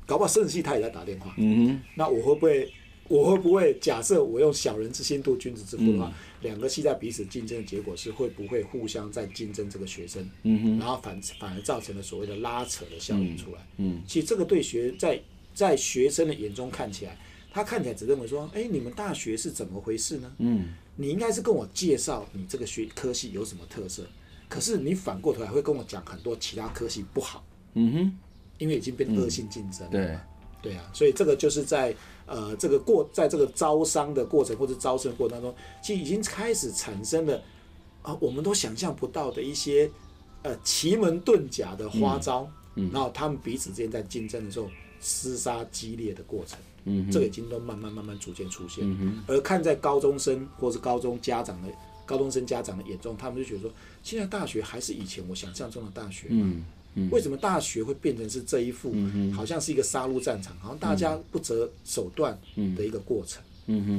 [0.05, 2.73] 搞不好生殖系他也在打电话，嗯哼，那我会不会，
[3.07, 14.01] 我会不会假设我用小人之心度君子之腹的话，两、嗯、个系在彼此竞争的结果是会不会互相在竞争这个学生，嗯哼，然后反反而造成了所谓的拉扯的效应出来，嗯，嗯。
[14.07, 15.21] 其实这个对学在
[15.53, 17.17] 在学生的眼中看起来。
[17.51, 20.31] 他看起来只认为说，哎，你们大学是怎么回事呢？
[20.37, 24.03] 嗯，你应该是跟我介绍你这个学科系有什么特色，
[24.47, 27.43] 可是你反过头来会跟我讲很多其他科系不好。
[27.73, 28.17] 嗯哼，
[28.59, 29.89] 因为已经变恶性竞争了。
[29.89, 30.21] 嗯、
[30.61, 37.37] 对，对啊，所以这个就是在呃这个过在这个招商的过程或者招生的过程当中，其实已经开始产生了
[38.03, 39.89] 啊、呃，我们都想象不到的一些
[40.43, 42.43] 呃奇门遁甲的花招。
[42.75, 44.69] 嗯，嗯然后他们彼此之间在竞争的时候。
[45.01, 48.83] 厮杀激烈的过程，嗯，这个已经都慢慢慢慢逐渐出现。
[48.83, 51.69] 嗯，而看在高中生或是高中家长的
[52.05, 53.71] 高中生家长的眼中，他们就觉得说，
[54.01, 56.27] 现在大学还是以前我想象中的大学。
[56.31, 58.95] 嗯嗯，为什么大学会变成是这一副，
[59.31, 62.35] 好像是一个杀戮战场，好像大家不择手段
[62.75, 63.43] 的一个过程。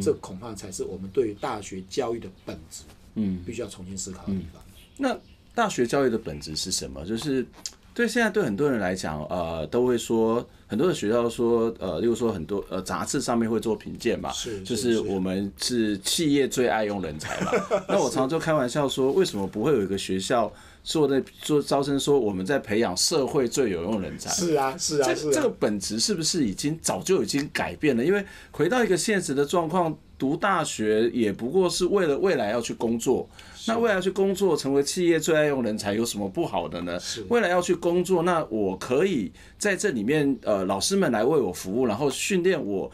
[0.02, 2.82] 这恐怕才是我们对于大学教育的本质，
[3.14, 4.60] 嗯，必须要重新思考的地方。
[4.96, 5.16] 那
[5.54, 7.04] 大学教育的本质是什么？
[7.06, 7.46] 就是。
[7.92, 17.50] 对，现在对很多人来讲，呃，都会说很多的学校说，呃，例如说很多呃杂志上面会做评鉴嘛，是，就是我们是企业最爱用人才嘛。
[17.88, 20.50] 那我常常就开玩笑说，为什么不会有一个学校
[20.82, 24.30] 做的做招生说我们在培养社会最有用人才？
[24.30, 28.04] 是啊，是啊，这这个本质是不是已经早就已经改变了？
[28.04, 29.96] 因为回到一个现实的状况。
[30.20, 33.26] 读大学也不过是为了未来要去工作，
[33.66, 36.98] 那未来去工作成为企业最爱用人才有什么不好的呢？
[37.28, 42.90] 未来要去工作，那我可以在这里面，呃，老师们来为我服务，然后训练我，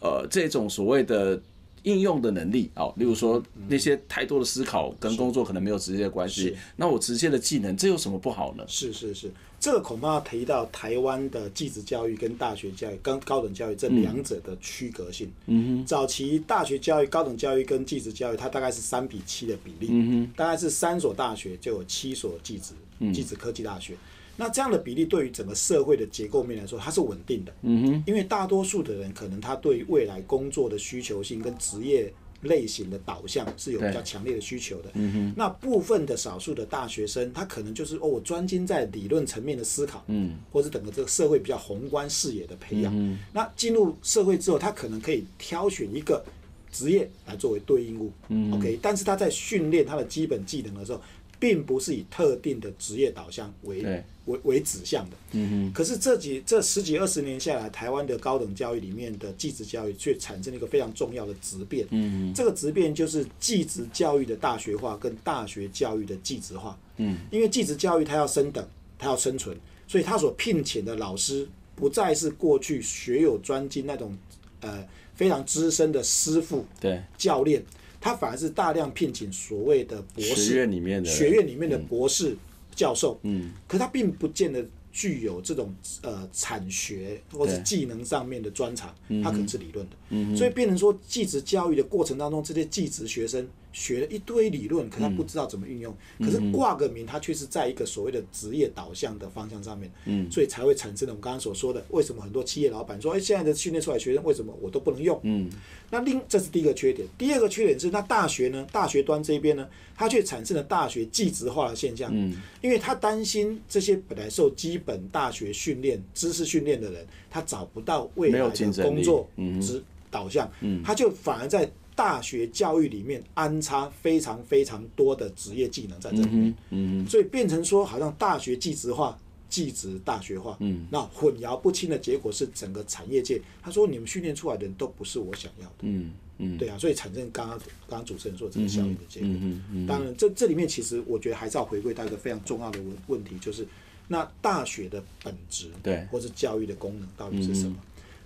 [0.00, 1.40] 呃，这种所谓的。
[1.84, 8.64] 应用的能力啊，例如说那些太多的思考跟工作可能没有直接的关系，那我直接的技能，这有什么不好呢？
[8.66, 9.30] 是是是，
[9.64, 15.32] 这个恐怕要提到台湾的技职教育跟大学教育跟高等教育这两者的区隔性。
[15.46, 19.86] 嗯哼，早期大学教育、高等教育跟技职教育，它大概是三比七的比例。
[19.90, 22.74] 嗯哼，大概是三所大学就有七所技职，
[23.10, 23.94] 技职科技大学。
[24.36, 27.54] 那这样的比例对于整个社会的结构面来说，它是稳定的。
[27.62, 32.12] 嗯哼，因为大多数的人可能他对未来工作的需求性跟职业
[32.44, 34.90] 类型的导向是有比较强烈的需求的。
[34.94, 42.92] 嗯，那部分的少数的大学生，他可能就是哦，我专精在理论层面的思考，嗯，或者整个这个社会比较宏观视野的培养。
[42.96, 46.24] 嗯，那进入社会之后，他可能可以挑选一个
[46.70, 48.12] 职业来作为对应物。
[48.28, 51.00] 嗯，OK，但是他在训练他的基本技能的时候，
[51.44, 55.16] 并不是以特定的职业导向为为为指向的。
[55.32, 55.72] 嗯哼。
[55.74, 61.86] 可是这几这十几二十年下来，台湾的高等教育里面的技职教育却产生了一个非常重要的质变。
[61.90, 62.34] 嗯哼。
[62.34, 66.78] 这个质变就是技职教育的大学化跟大学教育的技职化。
[66.96, 67.18] 嗯。
[67.30, 68.66] 因为技职教育它要升等，
[68.98, 69.54] 它要生存，
[69.86, 74.16] 所以它所聘请的老师不再是过去学有专精那种
[74.62, 74.82] 呃
[75.14, 77.62] 非常资深的师傅、对教练。
[78.04, 82.36] 他反而是大量聘请所谓的博士，学院里面的学院里面的博士
[82.74, 84.62] 教授，嗯，可他并不见得
[84.92, 93.48] 具有这种呃产学或是技能上面的专长，他可能是理论的，嗯，所以变成说技职教育的过程当中，这些技职学生。
[93.74, 95.92] 学了一堆理论，可他不知道怎么运用。
[96.18, 105.18] 嗯、可是挂个名，他却是在一个所谓的职业导向的方向上面，嗯、所以才会产生了我们刚刚所说的，为什么很多企业老板说，哎，现在的训练出来学生为什么我都不能用？
[105.24, 105.50] 嗯，
[105.90, 107.06] 那另这是第一个缺点。
[107.18, 112.12] 第二个缺点是，那大学呢，大学端这边呢，它却产生了大学技职化的现象。
[112.14, 119.28] 嗯，因为他担心这些本来受基本大学训练、知识训练的人，他找不到未来的工作
[119.60, 119.82] 职
[120.12, 121.68] 导向，嗯，他就反而在。
[121.94, 126.26] 大学教育里面安插非常非常多的职业技能在这里。
[126.28, 133.40] 面，嗯，所以变成说好像大学技职化、技职大学化，嗯，那混淆不清的结果是整个产业界。
[133.62, 143.64] 他说你们训练出来的人都不是我想要的，嗯嗯，对啊，所以产生刚刚刚刚主持人说这个效应的结果，嗯嗯，当然这这里面其实我觉得还是要回归到一个非常重要的问问题，就是
[144.08, 147.76] 那大学的本质对，或是教育的功能到底是什么？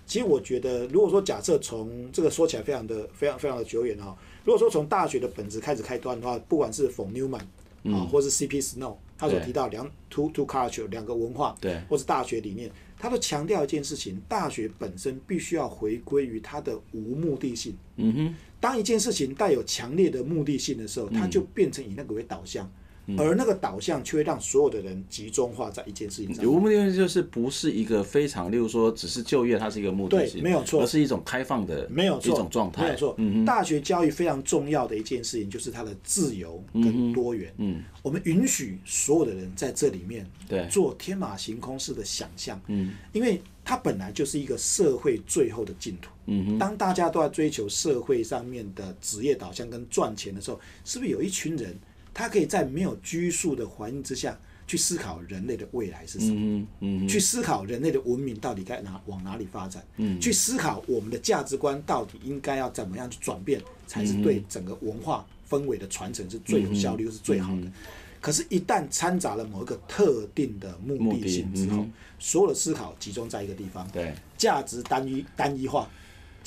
[0.08, 8.58] 其实我觉得，如果说假设从这个说起来非常的非常非常的久远哈，如果说从大学的本质开始开端的话，不管是 von Neumann 啊，或是 C.P.
[8.58, 17.76] Snow，他所提到两 two two culture 两个文化，对，或是大学理念，他都强调一件事情：大学本身必须要回归于它的无目的性。
[17.96, 22.68] 嗯哼，当一件事情带有强烈的目的性的时候，它就变成以那个为导向。
[23.16, 26.44] 而那个导向却会让所有的人集中化在一件事情上。
[26.44, 33.14] 无目的性就是不是一个非常，例如说只是就业，它是一个目的性，对，没有错，而是一种开放的，没有错，一种状态，没有错。
[33.16, 37.52] 嗯，大学教育非常重要的一件事情就是它的自由跟多元。
[37.56, 42.60] 嗯，我们允许所有的人在这里面对做天马行空式的想象。
[42.66, 46.10] 嗯，因为它本来就是一个社会最后的净土。
[46.26, 51.74] 嗯，当大家都在追求社会上面的职业导向跟赚钱的时候，是不是有一群人？
[52.18, 67.62] 他可以在没有拘束的环境之下去思考人类的未来是什么，嗯嗯、去思考人类的文明到底该哪往哪里发展，嗯、去思考我们的价值观到底应该要怎么样去转变，才是对整个文化氛围的传承是最有效率又是最好的。
[67.62, 67.72] 嗯、
[68.20, 71.86] 可是，一旦掺杂了某一个特定的目的性之后，
[72.18, 75.88] 所有的思考集中在一个地方，对，价值单一单一化。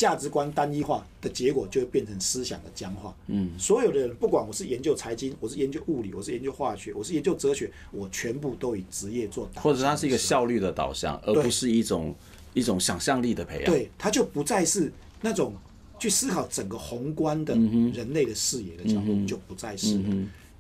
[0.01, 3.15] 价值观单一化的结果就会变成思想的僵化。
[3.27, 9.63] 嗯，所有的人，不管我是研究财经，我是研究物理，我是研究化学，我是研究哲学，我全部都以职业做导向。
[9.63, 12.15] 或者它是一个效率的导向，而不是一种
[12.55, 13.65] 一种想象力的培养。
[13.65, 15.53] 对，它就不再是那种
[15.99, 20.01] 去思考整个宏观的人类的视野的角度，就不再是。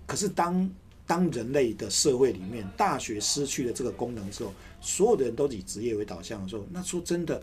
[0.05, 0.69] 可是当
[1.07, 7.41] 当人类的社会里面，大学失去了这个功能的时候，所有的人都以职业为导向的时候，那说真的。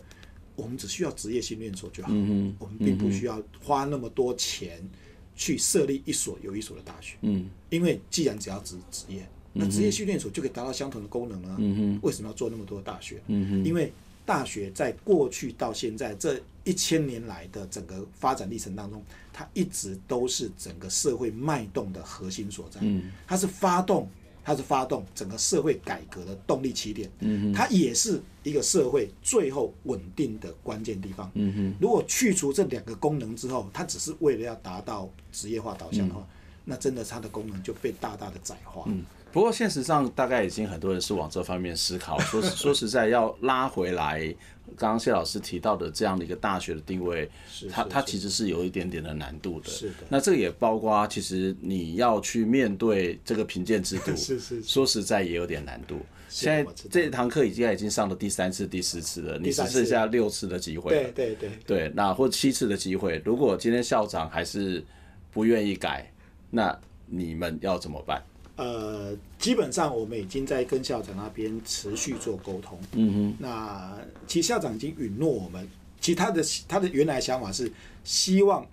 [0.59, 4.81] 我们只需要职业训练所就好，嗯、我们并不需要花那么多钱
[5.35, 7.15] 去设立一所有一所的大学。
[7.21, 11.55] 嗯，因为既然只要职职业，那职业训练所就可以达到相同的功能了。
[11.59, 13.21] 嗯，为什么要做那么多的大学？
[13.27, 13.91] 嗯，因为
[14.25, 19.01] 大学在过去到现在这一千年来的整个发展历程当中，
[19.33, 22.79] 它一直都是整个社会脉动的核心所在。
[22.83, 24.07] 嗯，它是发动。
[24.43, 27.09] 它是发动整个社会改革的动力起点，
[27.53, 31.31] 它也是一个社会最后稳定的关键地方。
[31.79, 36.27] 如果去除这两个功能之后，它只是为了要达到职业化导向的话，
[36.65, 38.87] 那真的它的功能就被大大的窄化。
[39.31, 42.19] 不过现实上，大概已经很多人是往这方面思考。
[42.25, 44.33] 说说实在，要拉回来。
[44.77, 47.27] 刚刚谢老师提到的这样的一个大学的定位，
[47.71, 49.69] 它它其实是有一点点的难度的。
[49.69, 49.95] 是的。
[50.09, 54.61] 那这个也包括，其实你要去面对这个评鉴制度， 是是。
[54.61, 55.99] 说实在也有点难度。
[56.29, 60.91] 现在这堂课已经已经上了第三次、第四次了，你只剩下六次的机会。
[60.91, 61.49] 对对对。
[61.65, 64.85] 对，那或七次的机会，如果今天校长还是
[65.31, 66.13] 不愿意改，
[66.51, 68.23] 那你们要怎么办？
[68.59, 72.77] 呃，基本上我们已经在跟校长那边持续做沟通。
[72.91, 73.35] 嗯哼。
[73.39, 73.97] 那
[74.27, 75.65] 其实校长已经允诺我们，
[76.01, 77.71] 其实他的他的原来想法是
[78.03, 78.67] 希望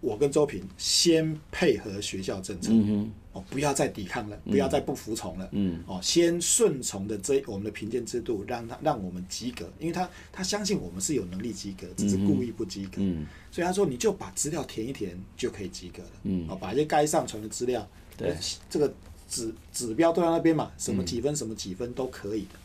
[0.00, 2.70] 我跟周平先配合学校政策。
[2.72, 3.12] 嗯哼。
[3.32, 5.48] 哦，不要再抵抗了，不要再不服从了。
[5.50, 5.82] 嗯。
[5.88, 12.98] 哦，先顺从的这我们的评鉴制度，让他让我们及格，因为他他相信我们是有能力及格，只是故意不及格。
[12.98, 13.26] 嗯。
[13.50, 16.10] 所以他说，你就把资料填一填就可以及格了。
[16.22, 16.46] 嗯。
[16.48, 17.84] 哦，把一些该上传的资料，
[18.16, 18.36] 对
[18.70, 18.94] 这个。
[19.32, 22.58] 指指标都在那边嘛，什么几分什么几分都可以的。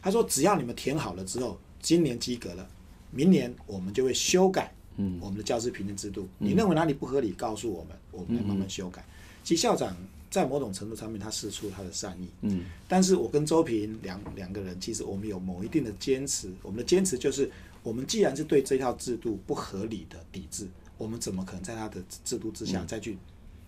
[0.00, 2.66] 他说，只要你们填好了之后，今年及格了，
[3.10, 4.72] 明年我们就会修改
[5.20, 6.26] 我们的教师评定制度。
[6.38, 9.04] 你认为哪里不合理，告诉我们，我们来慢慢修改。
[9.44, 9.94] 其实校长
[10.30, 12.28] 在某种程度上面，他释出他的善意。
[12.40, 16.50] 嗯，但是我跟周平两两个人，其实我们有某一定的坚持。
[16.62, 17.50] 我们的坚持就是，
[17.82, 23.18] 我们既然是对这套制度不合理的抵制，我们怎么可能在他的制度之下再去？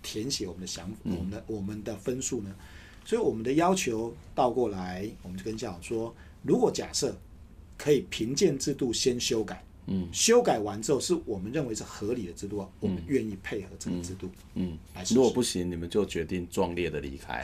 [0.02, 2.54] 填写我们的想法，我们的我们的分数呢？
[3.04, 7.16] 所以我们的要求倒过来，我们就跟校长说：如果假设
[7.78, 15.14] 可以评鉴制度先修改，嗯，修改完之后是我们认为是合理的制度，我们愿意配合这个制度，嗯，来试试。
[15.14, 17.42] 如果不行，你们就决定壮烈的离开。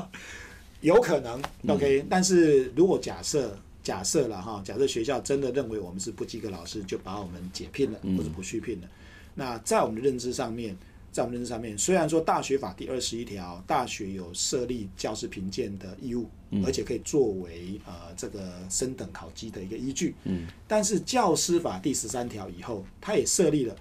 [0.82, 2.04] 有可能，OK。
[2.10, 8.88] 但是如果假设假设了哈，假设学校真的认为我们是不及格老师，就把我们解聘了，或者不续聘了，
[9.34, 10.76] 那在我们的认知上面。
[11.14, 16.28] 在我们认知上面，虽然说大学法第二十一条，大学有设立教师评鉴的义务，
[16.66, 23.76] 而且可以作为呃这个升等考绩的一个依据，嗯，但是教师法第十三条以后，它也设立了，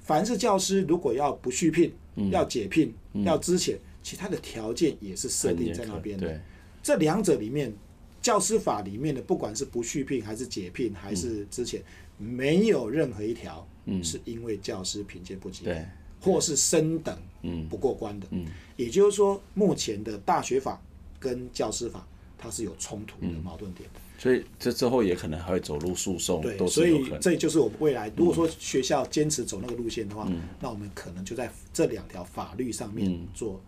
[0.00, 1.92] 凡是教师如果要不续聘、
[2.30, 2.94] 要解聘、
[3.26, 6.40] 要资遣，其他的条件也是设定在那边的。
[6.82, 7.70] 这两者里面，
[8.22, 11.82] 教师法里面的不管是不续聘还是解聘还是资遣，
[12.16, 13.68] 没有任何一条
[14.02, 15.76] 是因为教师评鉴不及格。
[16.20, 17.16] 或是升等
[17.70, 20.80] 不过关的，嗯嗯、也就是说，目前的大学法
[21.18, 22.06] 跟教师法
[22.36, 26.42] 它是有冲突的矛盾点的，嗯、所以这之后也可能还会走入诉讼。
[26.42, 33.54] 对，所以这就是我们未来如果说学校坚持走那个路线的话，嗯、那我们可能就在这两条法律上面做。
[33.54, 33.60] 嗯、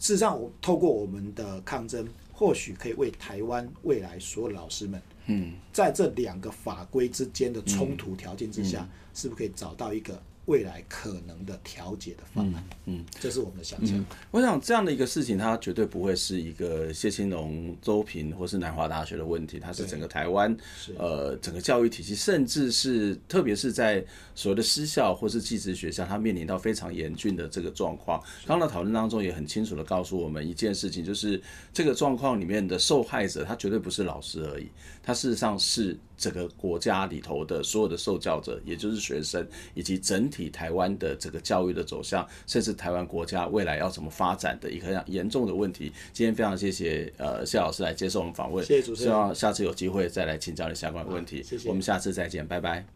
[0.00, 10.20] 事实上，我透过我们的抗争，或许可以为台湾未来所有的老师们，嗯，在这两个法规之间的冲突条件之下，嗯嗯、是不是可以找到一个？
[10.46, 14.04] 未来可能的调解的方案，嗯，嗯，这是我们的想象，嗯。
[14.30, 20.54] 我想这样的一个事情，它绝对不会是一个谢清龙、周平或是南华大学的问题，它是整个台湾，
[20.98, 28.22] 呃，整个教育体系，甚至是特别是在所谓的私校或是寄职学校，它面临到非常严峻的这个状况。
[28.46, 31.40] 刚刚的讨论当中也很清楚的告诉我们一件事情，就是
[31.72, 34.68] 这个状况里面的受害者，他绝对不是老师而已，
[35.02, 40.24] 他事实上是整个国家里头的所有的受教者，也就是学生以及整。
[40.34, 45.92] 体台湾的这个教育的走向，甚至台湾国家未来要怎么发展的一个严重的问题。
[46.12, 51.40] 今天非常谢谢呃谢老师来接受我们访问，谢谢主持人，希望下次有机会再来请教你相关的问题。
[51.42, 52.93] 谢谢，我们下次再见，拜拜。